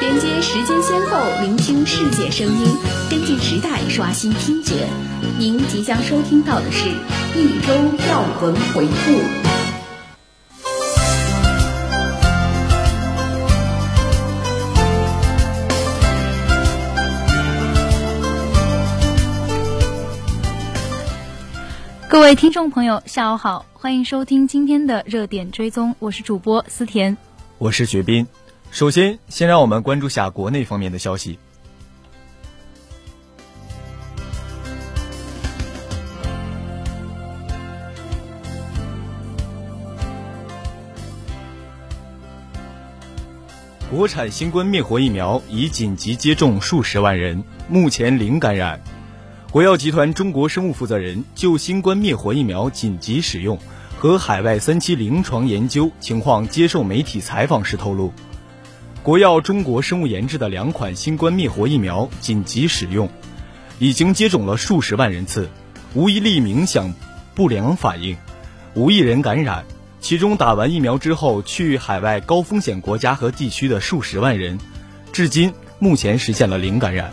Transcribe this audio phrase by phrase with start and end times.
[0.00, 2.74] 连接时间先后，聆听世界声音，
[3.10, 4.88] 跟进时代，刷新听觉。
[5.38, 6.88] 您即将收听到的是
[7.36, 7.74] 一周
[8.08, 9.20] 要闻回顾。
[22.08, 27.14] 各位听众朋友，下午好，欢迎收听今天的热点追踪，我是主播思甜，
[27.58, 28.26] 我是雪斌。
[28.72, 31.38] 首先，先让我们关注下国内方面的消息。
[43.90, 48.80] 国产新冠灭活疫苗已紧急接种数十万人，目前零感染。
[49.50, 53.58] 国药集团中国生物负责人就新冠灭活疫苗紧急使用
[53.98, 58.12] 和海外三期临床研究情况接受媒体采访时透露。
[59.02, 63.08] 国药中国生物研制的两款新冠灭活疫苗紧急使用，
[63.78, 65.48] 已经接种了数十万人次，
[65.94, 66.92] 无一例明显
[67.34, 68.18] 不良反应，
[68.74, 69.64] 无一人感染。
[70.00, 74.58] 其中打完疫苗之后去海外高风险国家和地区的数十万人，
[75.12, 77.10] 至今目前实现了零感染。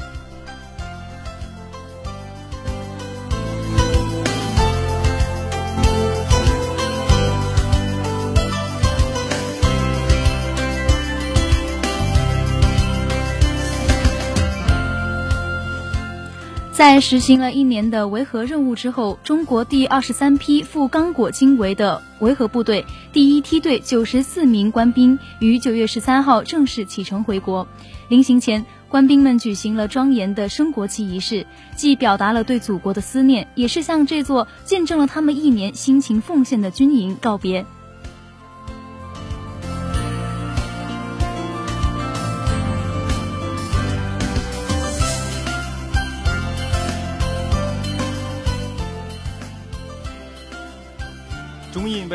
[16.88, 27.68] 在实行了一年的维和任务之后，中国第二十三批赴刚果金维的维和部队第一梯队九十四名官兵于九月十三号正式启程回国。
[28.08, 37.66] 临行前，官兵们举行了庄严的升国旗仪式，既表达了对祖国的思念，也是向这座见证了他们一年辛勤奉献的军营告别。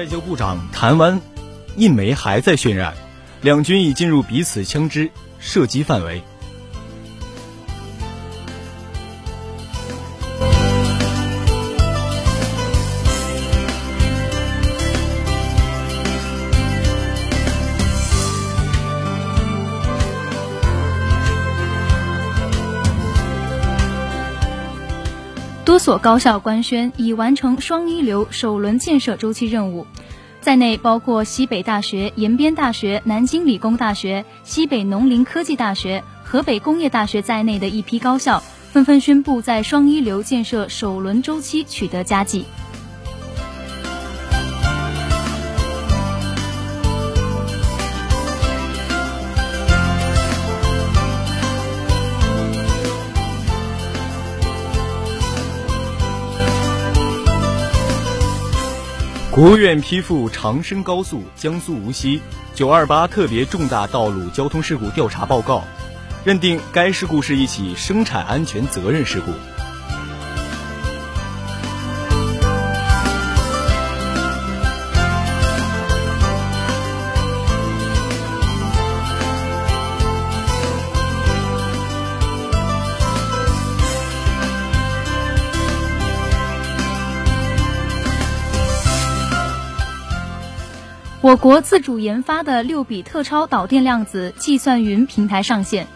[0.03, 1.21] 外交部长谈完，
[1.77, 2.93] 印媒还在渲染，
[3.41, 5.09] 两军已进入彼此枪支
[5.39, 6.21] 射击范围。
[25.83, 29.85] 所高校官宣已完成双一流首轮建设周期任务，
[30.41, 42.45] 在内包括西北大学、延边大学、南京理工大学、西北农林科技大学、河北工业大学在内的一批高校，纷纷宣布在双一流建设首轮周期取得佳绩。
[59.33, 62.21] 国务院批复长深高速江苏无锡
[62.55, 65.65] 九二八特别重大道路交通事故调查报告，
[66.23, 69.33] 认定该事故是一起生产安全责任事故。
[91.33, 95.87] 我国自主研发的六笔特超导电量子计算云平台上线。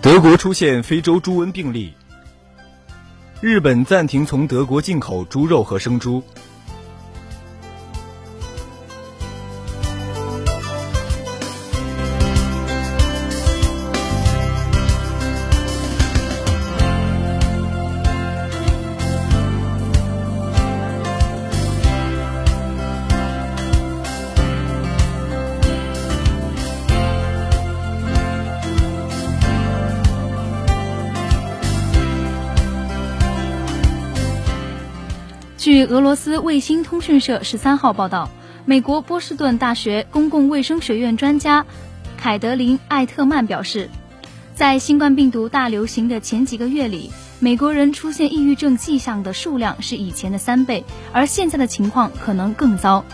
[0.00, 1.92] 德国出现非洲猪瘟病例。
[3.40, 6.22] 日本暂停从德国进口猪肉和生猪。
[35.86, 38.28] 俄罗斯卫星通讯社十三号报道，
[38.64, 41.64] 美国波士顿大学公共卫生学院专家
[42.16, 43.88] 凯德林·艾特曼表示，
[44.54, 53.04] 在新冠病毒大流行的前几个月里，美国人出现抑郁症迹象的数量是以前的三倍，而现在的情况可能更糟。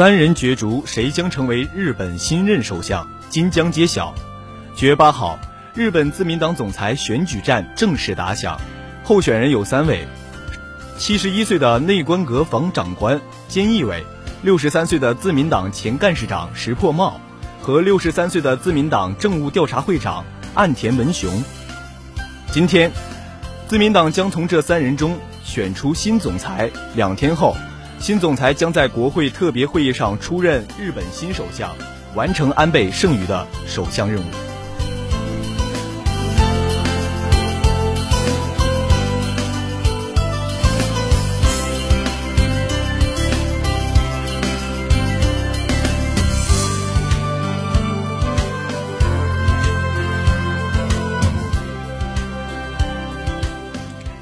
[0.00, 3.06] 三人角逐，谁将成为日本新任首相？
[3.28, 4.14] 今将揭晓。
[4.74, 5.38] 九月八号，
[5.74, 8.58] 日本自民党总裁选举战正式打响，
[9.04, 10.08] 候选人有三位：
[10.96, 13.20] 七十一岁的内官阁房长官
[13.50, 14.02] 菅义伟，
[14.40, 17.20] 六十三岁的自民党前干事长石破茂，
[17.60, 20.24] 和六十三岁的自民党政务调查会长
[20.54, 21.30] 岸田文雄。
[22.50, 22.90] 今天，
[23.68, 26.70] 自民党将从这三人中选出新总裁。
[26.94, 27.54] 两天后。
[28.00, 31.70] 新总裁将在国会特别会议上出任日本新首相，
[32.14, 34.49] 完成安倍剩余的首相任务。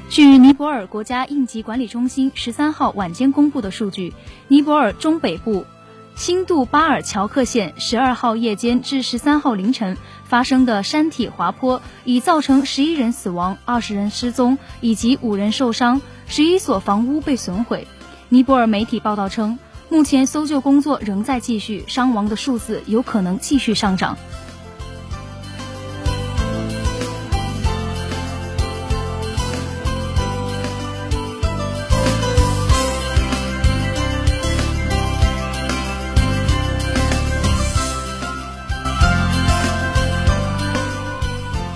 [0.09, 4.15] 据尼泊尔国家应急管理中心十三号晚间公布的数据，
[4.47, 5.67] 尼泊尔中北部
[6.15, 17.87] 新杜巴尔乔克县十二号夜间至十三号凌晨发生的山体滑坡，已造成十一人死亡、二十人失踪以及五人受伤，十一所房屋被损毁。
[18.29, 19.59] 尼泊尔媒体报道称，
[19.89, 24.17] 目前搜救工作仍在继续，伤亡的数字有可能继续上涨。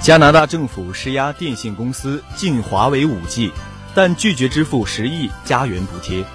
[0.03, 3.49] 加拿大政府施压电信公司禁华为 5G，
[3.95, 6.25] 但拒绝支付十亿加元补贴。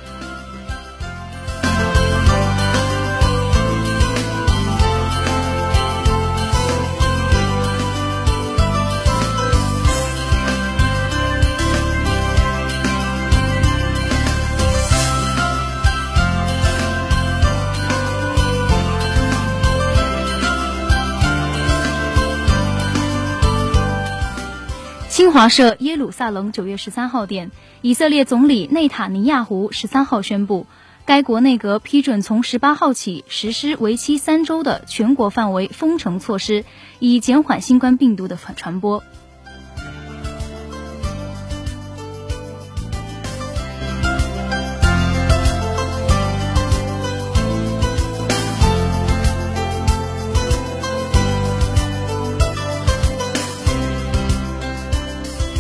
[25.19, 27.51] 新华社耶路撒冷九月十三号电，
[27.83, 30.69] 以色列总理内塔尼亚胡十三号宣布，
[31.07, 36.65] 该国内阁批准从十八号起实施为期三周的全国范围封城措施，
[37.01, 39.03] 以减缓新冠病毒的传播。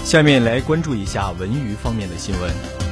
[0.09, 2.88] 下面来关注一下文娱方面的新闻。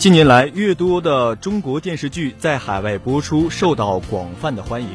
[0.00, 4.88] 近年来，越多的中国电视剧在海外播出，受到广泛的欢迎。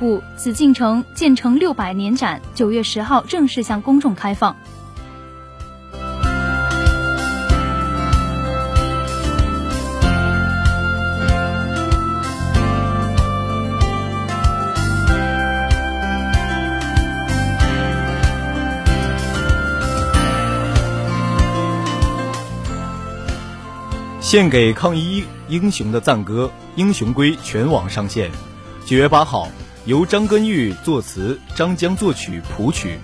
[0.00, 4.56] 丹城永固紫禁城建成六百年展九月十号正式向公众开放。
[24.20, 26.48] 献给抗疫英雄的赞歌
[26.80, 28.30] 《英雄归》全网上线。
[28.86, 29.48] 九月八号，
[29.86, 32.98] 由张根玉作词、张江作曲谱曲，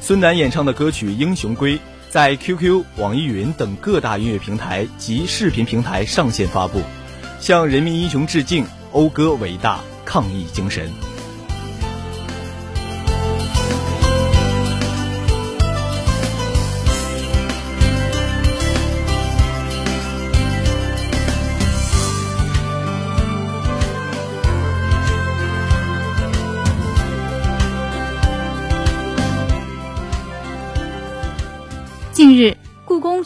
[0.00, 1.76] 孙楠演唱的歌曲《英雄归》
[2.10, 6.80] 在 QQ、网易云等各大音乐平台及视频平台上线发布，
[7.40, 11.11] 向人民英雄致敬，讴歌伟大抗疫精神。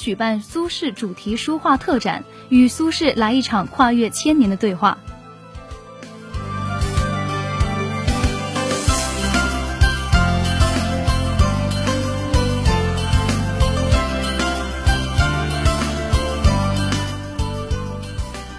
[0.07, 4.99] 举办苏轼主题书画特展，与苏轼来一场跨越千年的对话。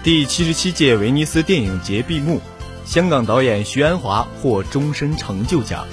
[0.04, 2.42] 第七十七届威尼斯电影节闭幕，
[2.84, 5.86] 香港导演徐安华获终身成就奖。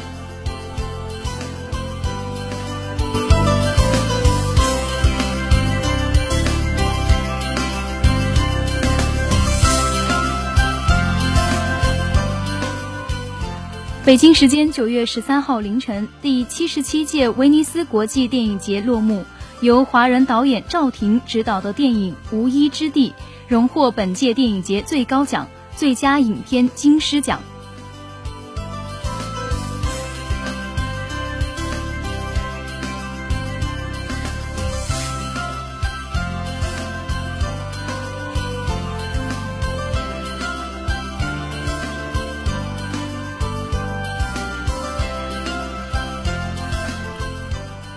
[14.05, 19.25] 北京时间九月十三号凌晨，第七十七届威尼斯国际电影节落幕。
[19.61, 23.09] 由华人导演赵婷执导的电影《无依之地》
[23.47, 27.41] 荣获本届电影节最高奖——最佳影片金狮奖。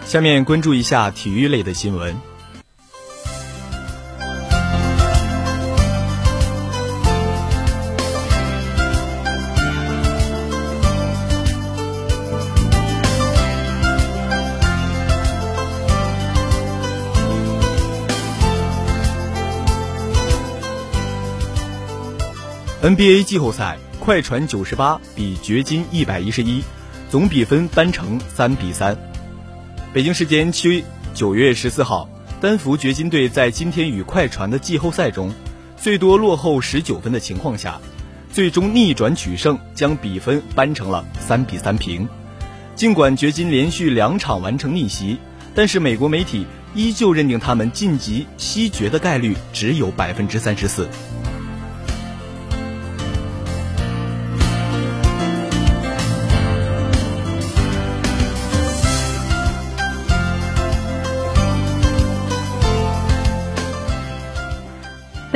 [0.09, 2.17] 下面关注一下体育类的新闻。
[22.81, 26.65] NBA 季后赛，快船九十八比掘金一百一十一，
[27.11, 29.08] 总比分扳成三比三。
[29.91, 32.07] 北京时间七九月十四号，
[32.43, 35.33] 丹佛掘金队在今天与快船的季后赛中，
[35.79, 37.81] 最多落后十九分的情况下，
[38.31, 42.07] 最终逆转取胜，将比分扳成了三比三平。
[42.77, 45.17] 尽管掘金连续两场完成逆袭，
[45.55, 50.87] 但是美国媒体依旧认定他们晋级西决的概率只有百分之三十四。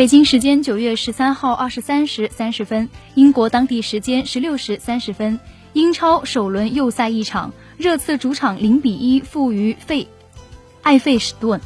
[0.03, 5.39] 北京时间九月十三号二十三时三十分，英国当地时间十六时三十分，
[5.75, 10.09] 英超首轮又赛一场，热刺主场零比一负于费
[10.83, 11.61] 艾费什顿。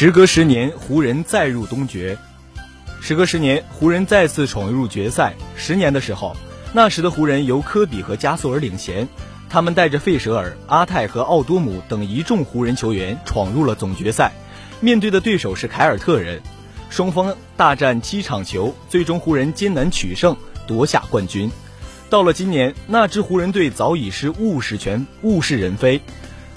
[0.00, 2.16] 时隔十年，湖人再入东决。
[3.00, 5.34] 时隔十年，湖人再次闯入决赛。
[5.56, 6.36] 十年的时候，
[6.72, 9.08] 那时的湖人由科比和加索尔领衔，
[9.50, 14.30] 他们带着费舍尔、阿泰和奥多姆等一众湖人球员闯入了总决赛，
[14.78, 16.40] 面对的对手是凯尔特人。
[16.90, 20.36] 双方大战七场球，最终湖人艰难取胜，
[20.68, 21.50] 夺下冠军。
[22.08, 26.00] 到了今年，那支湖人队早已是物是全物是人非。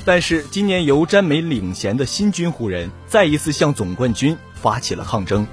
[0.05, 5.45] 但是今年由詹美领衔的新军湖人再一次向总冠军发起了抗争。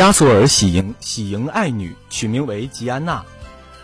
[0.00, 3.22] 加索尔喜迎喜迎爱女，取名为吉安娜。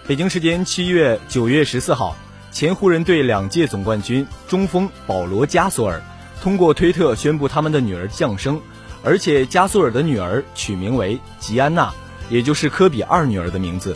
[0.06, 2.16] 北京时间七月九月十四号，
[2.50, 6.02] 前湖人队两届总冠军中锋保罗加索尔
[6.40, 8.58] 通过推特宣布他们的女儿降生，
[9.04, 11.92] 而且加索尔的女儿取名为吉安娜，
[12.30, 13.94] 也就是科比二女儿的名字。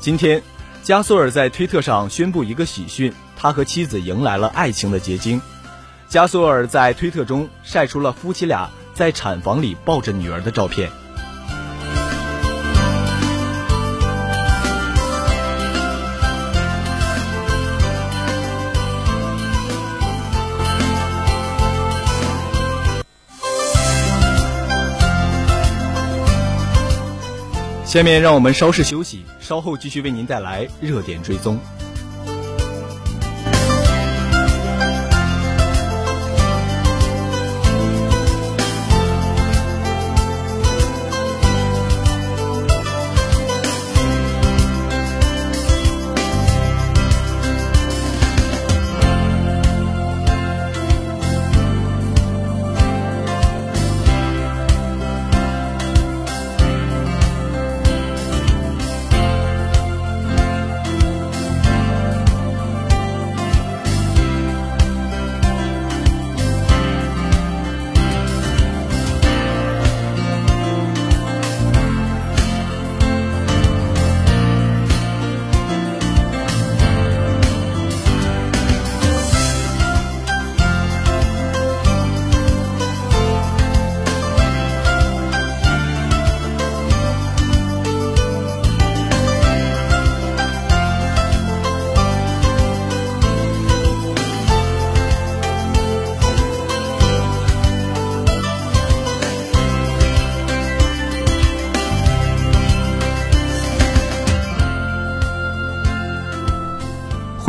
[0.00, 0.42] 今天，
[0.82, 5.40] 加索尔在推特上宣布一个喜讯，他和妻子迎来了爱情的结晶。
[6.08, 10.90] 加索尔在推特中晒出了夫妻俩在产房里抱着女儿的照片。
[27.94, 31.56] 下面让我们稍事休息，稍后继续为您带来热点追踪。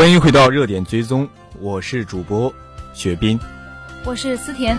[0.06, 1.28] 欢迎回到热点追踪，
[1.60, 2.54] 我是主播
[2.94, 3.40] 雪斌，
[4.04, 4.78] 我是思甜。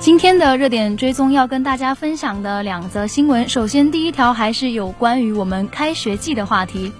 [0.00, 6.92] 今天的热点追踪要跟大家分享的两则新闻，首先第一条还是有关于我们开学季的话题。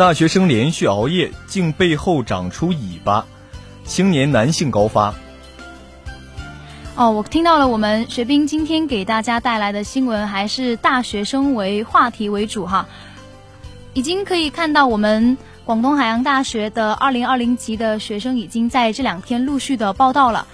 [0.00, 3.26] 大学生连续熬夜，竟背后长出尾巴，
[3.84, 5.12] 青年男性高发。
[6.96, 12.86] 哦，我听到了，我们学兵今天给大家带来的新闻还是大学生为话题为主哈。
[13.92, 20.46] 已经可以看到，我们广东海洋大学的二零二零级的学生已经在这两天陆续的报道了。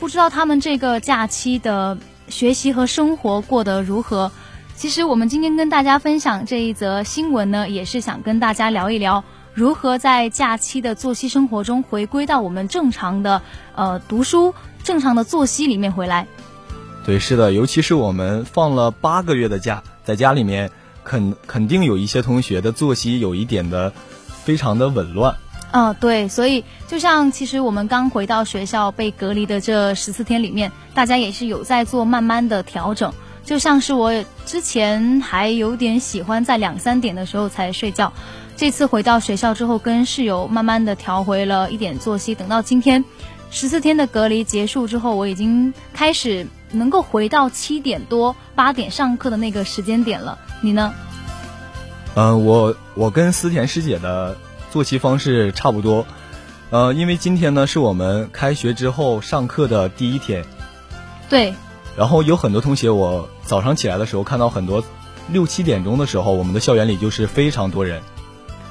[0.00, 1.96] 不知道他们这个假期的
[2.28, 4.32] 学习和生活过得如何？
[4.76, 13.40] 其实我们今天跟大家分享这一则新闻呢，也是想跟大家聊一聊如何在假期的作息生活中回归到我们正常的
[13.76, 16.26] 呃读书正常的作息里面回来。
[17.06, 20.70] 对，是的，尤其是我们放了八个月的假，在家里面
[21.04, 23.92] 肯肯定有一些同学的作息有一点的
[24.42, 25.36] 非常的紊乱。
[25.70, 33.12] 嗯，对，所以就像其实我们刚回到学校被隔离的这十四天里面，大家也是有在做慢慢的调整。
[33.44, 38.12] 就像是我之前还有点喜欢在两三点的时候才睡觉，
[38.56, 42.34] 这次回到学校之后，跟室友慢慢的调回了一点作息。
[42.34, 43.04] 等到今天
[43.50, 50.38] 十四天的隔离结束之后，我已经开始能够回到七点多八点上课的那个时间点了。
[50.62, 50.94] 你呢？
[52.14, 54.38] 嗯，我我跟思甜师姐的
[54.70, 56.06] 作息方式差不多，
[56.70, 60.44] 呃，因为今天呢是我们开学之后上课的第一天。
[61.28, 61.54] 对。
[61.96, 64.82] 然后有很多同学，我早上起来的时候看到很多，
[65.30, 68.02] 六七点钟的时候，我们的校园里就是非常多人。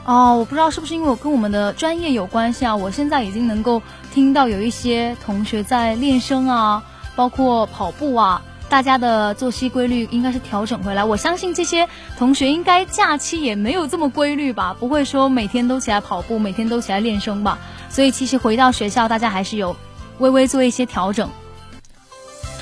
[0.06, 3.82] 哦，我不知道是不是因为我跟我们的专业有关系啊，我现在已经能够
[4.14, 6.84] 听到有一些同学在练声啊，
[7.16, 11.06] 包括跑步啊，大家的作息规律应该是调整回来。
[11.06, 17.58] 我相信这些同学应该假期也没有这么规律吧，不会说每天都起来跑步，每天都起来练声吧。
[17.90, 19.74] 所以其实回到学校，大家还是有
[20.18, 21.30] 微微做一些调整。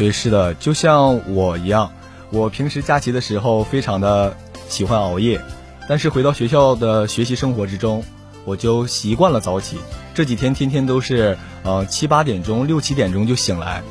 [0.02, 1.92] 对，是的，就像我一样，
[2.32, 4.36] 我平时假期的时候非常的
[4.68, 5.40] 喜欢熬夜，
[5.88, 8.04] 但是回到学校的学习生活之中，
[8.44, 9.78] 我就习惯了早起。
[10.16, 13.84] 这几天天天都是呃七八点钟、六七点钟就醒来，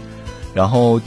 [0.53, 1.01] 然后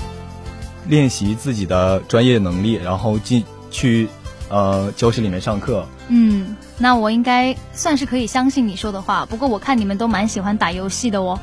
[0.88, 4.08] 练习自己的专业能力，然后进去
[4.48, 5.86] 呃教室里面上课。
[6.08, 9.26] 嗯，那我应该算是可以相信你说的话。
[9.26, 11.38] 不过我看你们都蛮喜欢打游戏的哦。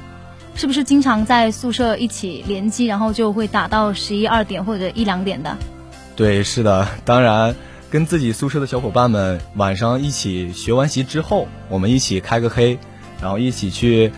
[0.55, 5.57] 是不是经常在宿舍一起联机，然后就会打到十一二点或者一两点的？
[6.17, 6.87] 对，是的。
[7.05, 7.55] 当然，
[7.91, 12.79] 跟自己宿舍的小伙伴们晚上一起学完习之后，我们一起开个黑，
[13.23, 14.13] 然后一起去，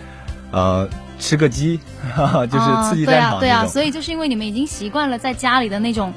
[0.51, 1.79] 呃，吃个鸡，
[2.51, 3.65] 就是刺激战场对啊，对啊。
[3.65, 6.13] 所以就是因为你们已经习惯了在家里的那种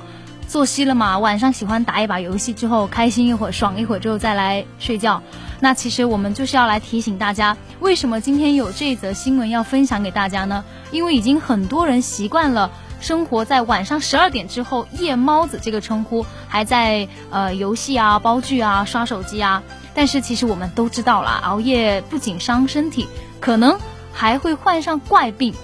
[0.48, 5.22] 作息了嘛，晚上喜欢打一把游戏之后开心一会儿，爽一会儿之后再来睡觉。
[5.60, 10.64] 那其实我们就是要来提醒大家，为什么今天有这则新闻要分享给大家呢？
[10.90, 19.62] 因为已经很多人习惯了生活在晚上十二点之后，夜猫子这个称呼，还在呃游戏啊、煲剧啊、刷手机啊。
[19.94, 23.08] 但是其实我们都知道了，熬夜不仅伤身体，
[23.40, 23.78] 可能
[24.12, 25.54] 还会患上怪病。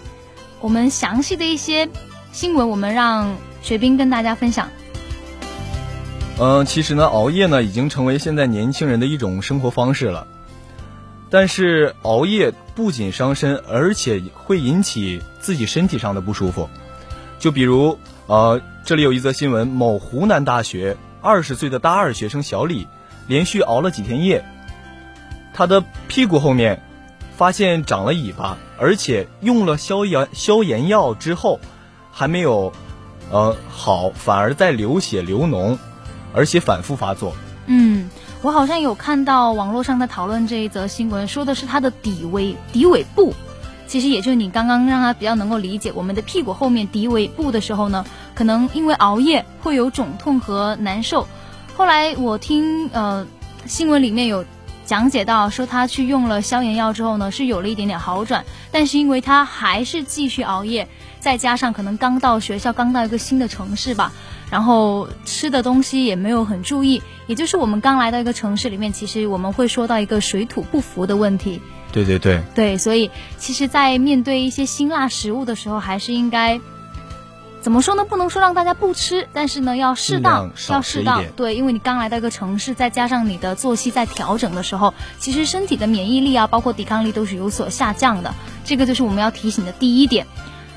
[0.61, 1.89] 我们详细的一些
[2.33, 4.69] 新闻，我们让雪冰跟大家分享。
[6.39, 10.27] 嗯，其实呢，熬夜呢已经成为现在年轻人的一种生活方式了。
[11.31, 16.69] 但是熬夜不仅伤身，而且会引起自己身体上的不舒服。
[17.39, 22.87] 就比如，呃，这里有一则新闻：某湖南大学二十岁的大二学生小李，
[23.27, 24.45] 连续熬了几天夜，
[25.55, 26.83] 他的屁股后面
[27.35, 31.61] 发现长了尾巴，而且用了消炎消炎药之后，
[32.11, 32.73] 还没有
[33.33, 35.77] 呃好，反而在流血流脓。
[36.35, 37.35] 而且反复发作。
[37.67, 38.09] 嗯，
[38.41, 43.35] 我好像有看到网络上在讨论这一则新闻，说的是他的底尾底尾部，
[43.87, 51.29] 其实也就是你刚刚让他比较能够理解，我们的屁股后面底尾部的时候呢，可能因为熬夜会有肿痛和难受。
[51.77, 53.27] 后来我听呃
[53.67, 54.47] 新闻里面有
[54.87, 60.89] 讲解到，说他去用了消炎药之后呢，是有了一点点好转，但是因为他还是继续熬夜，
[61.23, 64.13] 再加上可能刚到学校，刚到一个新的城市吧。
[64.51, 71.63] 然后吃的东西也没有很注意，也就是我们刚来到一个城市里面，其实我们会说到一个水土不服的问题。
[71.93, 76.61] 对对对，对，所以其实，在面对一些辛辣食物的时候，还是应该
[77.61, 78.05] 怎么说呢？
[78.05, 81.25] 不能说让大家不吃，但是呢，要适当，要适当。
[81.37, 88.35] 对，因为你刚来到一个城市，再加上你的作息在调整的时候，其实身体的免疫力啊，包括抵抗力都是有所下降的。
[88.65, 90.27] 这个就是我们要提醒的第一点。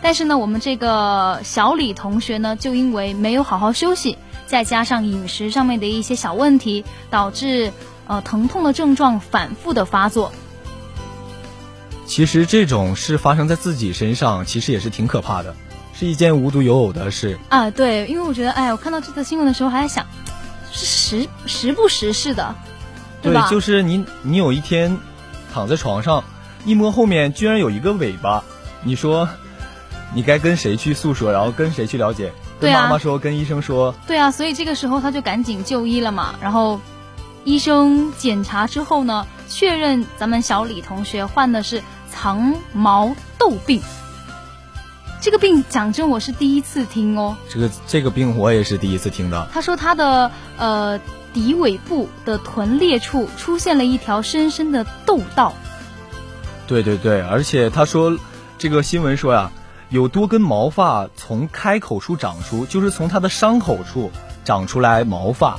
[0.06, 7.74] 但是呢，我们这个小李同学呢，就因为没有好好休息，再加上饮食上面的一些小问题，导致
[8.06, 10.32] 呃疼痛的症状反复的发作。
[12.06, 15.56] 其实这种事发生在自己身上，其实也是挺可怕的。
[15.96, 20.06] 是一件无独有偶的事啊，对，因为我觉得，哎，我看到这则新闻的时候还在想，
[20.72, 22.56] 是时时不时事的，
[23.24, 23.48] 对吧？
[23.50, 25.00] 就是你，你有一天
[25.52, 26.24] 躺在床上，
[26.64, 28.44] 一摸后面居然有一个尾巴，
[28.84, 29.28] 你说
[30.16, 32.32] 你该跟谁去诉说，然后跟谁去了解？
[32.58, 33.94] 跟妈妈说，跟医生说？
[34.08, 36.36] 对啊，所以这个时候他就赶紧就医了嘛。
[36.42, 36.80] 然后
[37.44, 43.82] 医生检查之后呢，确认咱们小李同学患的是藏毛痘病。
[45.20, 47.36] 这个病讲真，我是第一次听哦。
[47.50, 49.46] 这个这个病我也是第一次听到。
[49.52, 50.98] 他说他的呃
[51.34, 55.54] 底尾部的臀裂处出现了一条深深的痘道。
[56.68, 58.18] 对对对，而且他说
[58.58, 59.52] 这个新闻说呀，
[59.96, 64.12] 有多根毛发从开口处长出，就是从他的伤口处
[64.44, 65.58] 长出来毛发。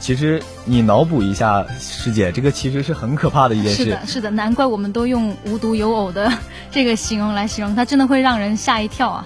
[0.00, 3.84] 其实你脑补一下，师姐，这个其实是很可怕的一件事。
[3.84, 6.32] 是的，是的，难怪我们都用无独有偶的
[6.72, 9.24] 这个形容来形容，它真的会让人吓一跳啊！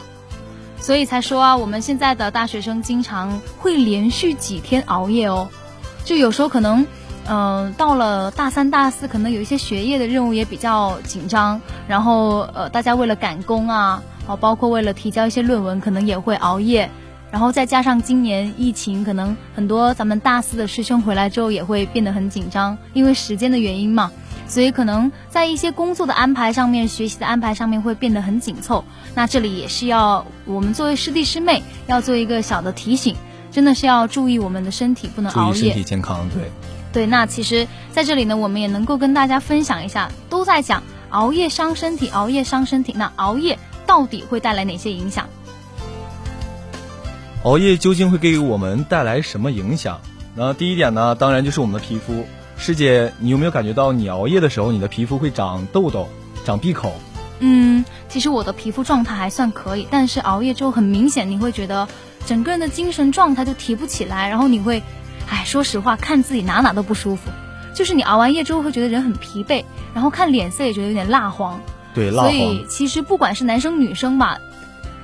[0.78, 5.48] 所以才说啊，我们现在的大学生经常会连续几天熬夜哦。
[6.04, 6.86] 就有时候可能，
[7.28, 16.88] 嗯，到了大三、大四，可能有一些学业的任务也比较紧张，然后呃，大家为了赶工啊，哦，包括为了提交一些论文，可能也会熬夜。
[17.32, 24.12] 然后再加上今年疫情，可能很多咱们大四的师兄回来之后也会变得很紧张，因为时间的原因嘛，
[24.46, 28.84] 所以可能在一些工作的安排上面、学习的安排上面会变得很紧凑。
[29.16, 33.16] 那这里也是要我们作为师弟师妹要做一个小的提醒，
[33.50, 35.52] 真的是要注意我们的身体，不能熬夜。
[35.52, 36.50] 注意身体健康，对。
[36.92, 42.92] 对，那其实在这里呢，我们也能够跟大家分享一下，都在讲熬夜伤身体，熬夜伤身体。
[42.96, 45.28] 那熬夜到底会带来哪些影响？
[47.42, 50.00] 熬夜究竟会给我们带来什么影响？
[50.34, 52.26] 那第一点呢，当然就是我们的皮肤。
[52.58, 56.08] 师姐，你有没有感觉到你熬夜的时候，你的皮肤会长痘痘、
[56.44, 56.94] 长闭口？
[57.40, 61.86] 嗯，其实我的皮肤状态还算可以，但是熬夜之后很明显，你会觉得
[62.24, 64.82] 整个人的精神状态就提不起来，然后你会，
[65.28, 67.30] 哎，说实话，看自己哪哪都不舒服。
[67.74, 71.60] 就是你熬完夜之后会觉得人很疲惫，然后看脸色也觉得有点蜡黄。
[71.94, 72.30] 对，蜡黄。
[72.30, 74.38] 所以其实不管是男生女生吧，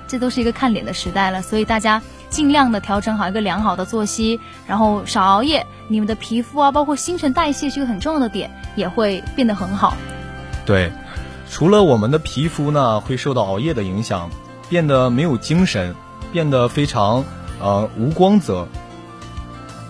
[0.09, 2.03] 这都是一个看脸的时代了，所以大家。
[2.33, 9.95] 尽量的调整好一个良好的作息，然后少熬夜，你们的皮肤啊，包括新陈代谢是一个很重要的点，也会变得很好。
[10.65, 10.91] 对，
[11.51, 14.31] 除了我们的皮肤呢会受到熬夜的影响，
[14.71, 15.95] 变得没有精神，
[16.33, 17.23] 变得非常
[17.61, 18.67] 呃无光泽，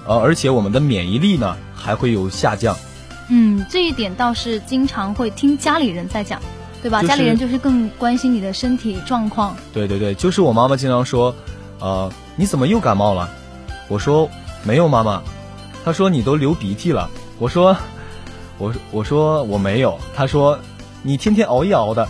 [0.06, 2.76] 呃，而且我们的免疫力呢还会有下降。
[3.28, 6.40] 嗯，这一点倒是经常会听家里人在讲，
[6.82, 7.02] 对吧？
[7.02, 9.56] 家里人就是更关心你的身体状况。
[9.72, 11.34] 对对对，就是我妈妈经常说，
[11.78, 12.12] 呃。
[12.34, 13.28] 你怎么又感冒了？
[13.88, 14.26] 我说
[14.64, 15.22] 没有，妈妈。
[15.84, 17.10] 她说你都流鼻涕了。
[17.38, 17.76] 我说，
[18.56, 19.98] 我我说我没有。
[20.16, 20.58] 她说
[21.02, 22.08] 你天天熬夜熬的。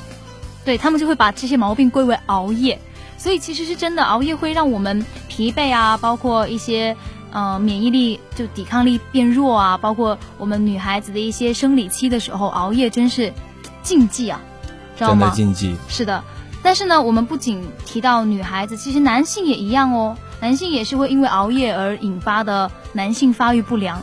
[0.65, 2.81] 对他们就会把这些毛病归为熬夜，
[3.19, 6.97] 所以其实是真的，熬夜会让我们疲惫啊，包括一些
[7.33, 13.33] 呃免疫力就抵抗力变弱啊，包括我们女孩子的一些生理期的时候熬夜真是
[13.83, 14.41] 禁忌啊，
[14.97, 15.21] 知道吗？
[15.21, 15.77] 真的禁忌。
[15.89, 16.23] 是的。
[16.63, 20.17] 但是呢，我们不仅提到女孩子，其实男性也一样哦。
[20.41, 24.01] 男性也是会因为熬夜而引发的男性发育不良。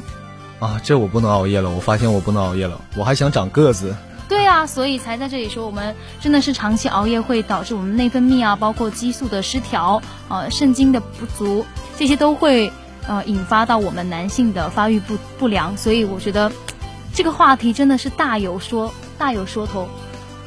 [0.59, 1.69] 啊，这我不能熬夜了。
[1.69, 3.95] 我发现我不能熬夜了，我还想长个子。
[4.27, 11.65] 对啊，所以才在这里说，我们真的是长期熬夜会导致我们内分泌啊，包括激素的失调，呃，肾精的不足，
[11.97, 12.71] 这些都会
[13.09, 15.75] 呃引发到我们男性的发育不不良。
[15.75, 16.51] 所以我觉得
[17.13, 19.89] 这个话题真的是大有说大有说头。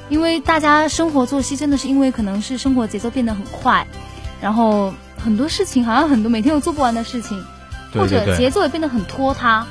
[0.08, 3.86] 因为大家生活作息真的是因为可能是生活节奏变得很快，
[4.42, 7.42] 然后很多事情好像很多每天有做不完的事情，
[7.94, 9.64] 或者节奏也变得很拖沓，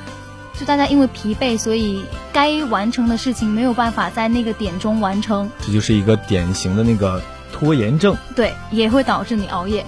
[0.58, 8.16] 就大家因为疲惫，所以该完成的事情没有办法在那个点中完成，这就是一个典型的那个拖延症。
[8.34, 9.86] 对，也会导致你熬夜，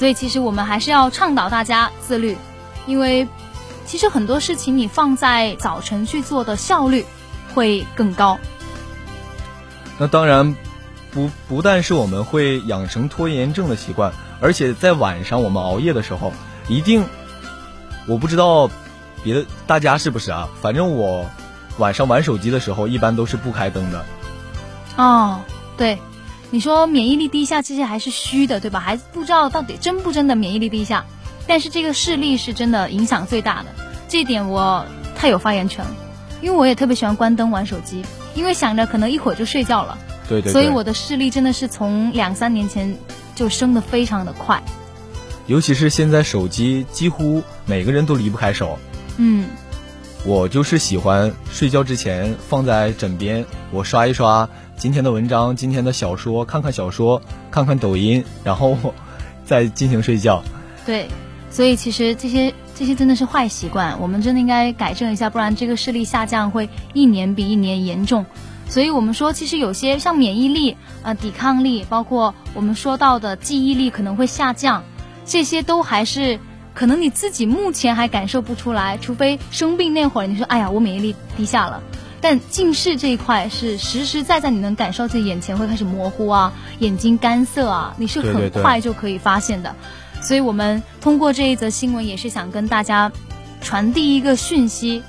[0.00, 2.34] 所以其实我们还是要倡导大家自律，
[2.86, 3.28] 因为
[3.84, 7.04] 其实很多事情你放在早晨去做的效率
[7.54, 8.38] 会更高。
[9.98, 10.56] 那当然，
[11.10, 14.10] 不不但是我们会养成拖延症的习惯，
[14.40, 16.32] 而且在晚上我们熬夜的时候，
[16.66, 17.04] 一定，
[18.06, 18.70] 我不知道
[19.22, 20.48] 别的大家是不是啊？
[20.62, 21.26] 反正我
[21.76, 24.02] 晚上玩手机的时候，一般都是不开灯的。
[24.96, 25.40] 哦，
[25.76, 25.98] 对，
[26.52, 28.80] 你说免疫力低下，这些还是虚的，对吧？
[28.80, 31.04] 还不知道到底真不真的免疫力低下。
[31.46, 33.68] 但是这个视力是真的影响最大的，
[34.08, 34.84] 这一点我
[35.16, 35.90] 太有发言权了，
[36.42, 39.98] 因为我也特别喜欢关灯玩手机，因为想着可能一会儿就睡觉了。
[40.28, 40.52] 对对。
[40.52, 42.96] 所以我的视力真的是从两三年前
[43.34, 44.62] 就升的非常的快。
[45.46, 48.78] 尤其是现在手机几乎每个人都离不开手。
[49.16, 49.48] 嗯。
[50.22, 54.48] 我就是喜欢睡觉之前放在枕边，我刷一刷。
[54.80, 58.78] 今天的文章，今天的小说，看看小说，看看抖音，然后
[59.44, 60.42] 再进行睡觉。
[60.86, 61.06] 对，
[61.50, 68.24] 所以其实这些这些真的是坏习惯，我们真的应该改正一下，不然这个视力下降会一年比一年严重。
[68.70, 74.82] 所以我们说，其实有些像免疫力、呃抵抗力，包括我们说到的记忆力可能会下降，
[75.26, 76.40] 这些都还是
[76.72, 81.82] 可能你自己目前还感受不出来，除非生病那会儿，你说哎呀，我免疫力低下了。
[82.20, 89.74] 但近视这一块是实实在在，你能感受自己眼前会开始模糊啊，眼睛干涩啊，你是很快就可以发现的。
[90.20, 93.10] 所以我们通过这一则新闻，也是想跟大家
[93.62, 95.02] 传递一个讯息：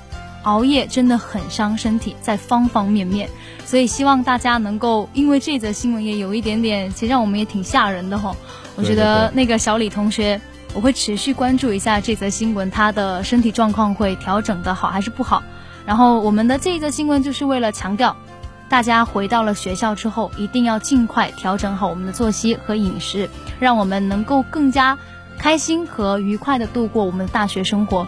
[0.44, 3.28] 熬夜真的很伤身体，在方方面面。
[3.66, 8.34] 所以希望大家能够因为这则新闻也有一点点，其实让我们也挺吓人的哈。
[8.74, 10.40] 我觉得那个小李同学，
[10.72, 15.42] 我会持续关注一下这则新闻，他的身体状况会调整的好还是不好。
[15.86, 18.16] 然后我们的这一则新闻就是为了强调，
[18.68, 23.28] 大家回到了学校之后，一定要尽快调整好我们的作息和饮食，
[23.60, 24.98] 让我们能够更加
[25.38, 28.06] 开心和愉快的度过我们的大学生活。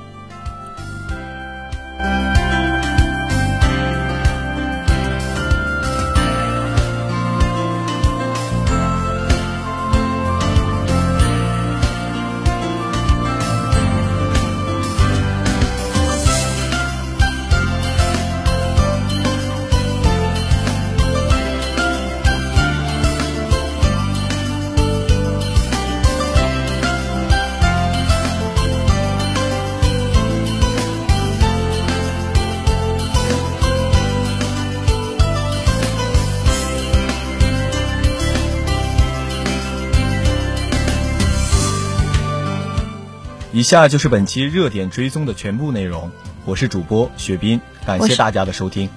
[43.65, 46.13] 下就是本期热点追踪的全部内容。
[46.45, 48.89] 我是主播雪斌，感谢大家的收听。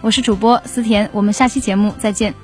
[0.00, 2.34] 我是主播思甜，我们下期节目再见。